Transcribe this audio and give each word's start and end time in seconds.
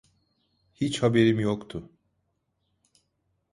Hiç 0.73 1.03
haberim 1.03 1.39
yoktu. 1.39 1.89